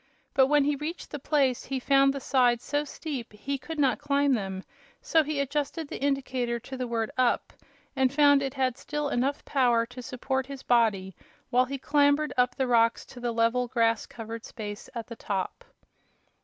[0.33, 3.99] But when he reached the place he found the sides so steep he could not
[3.99, 4.63] climb them,
[4.99, 7.53] so he adjusted the indicator to the word "up"
[7.95, 11.15] and found it had still had enough power to support his body
[11.51, 15.63] while he clambered up the rocks to the level, grass covered space at the top.